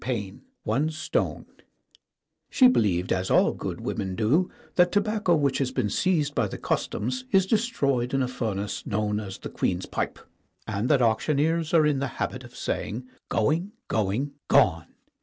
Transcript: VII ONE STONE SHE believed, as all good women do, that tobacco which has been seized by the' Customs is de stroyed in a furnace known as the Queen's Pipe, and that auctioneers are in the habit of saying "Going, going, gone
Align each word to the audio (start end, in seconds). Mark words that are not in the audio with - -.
VII 0.03 0.39
ONE 0.63 0.89
STONE 0.89 1.45
SHE 2.49 2.69
believed, 2.69 3.13
as 3.13 3.29
all 3.29 3.53
good 3.53 3.81
women 3.81 4.15
do, 4.15 4.49
that 4.73 4.91
tobacco 4.91 5.35
which 5.35 5.59
has 5.59 5.69
been 5.69 5.91
seized 5.91 6.33
by 6.33 6.47
the' 6.47 6.57
Customs 6.57 7.23
is 7.29 7.45
de 7.45 7.55
stroyed 7.59 8.11
in 8.11 8.23
a 8.23 8.27
furnace 8.27 8.83
known 8.87 9.19
as 9.19 9.37
the 9.37 9.49
Queen's 9.49 9.85
Pipe, 9.85 10.17
and 10.65 10.89
that 10.89 11.03
auctioneers 11.03 11.71
are 11.71 11.85
in 11.85 11.99
the 11.99 12.07
habit 12.17 12.43
of 12.43 12.55
saying 12.57 13.07
"Going, 13.29 13.73
going, 13.89 14.31
gone 14.47 14.87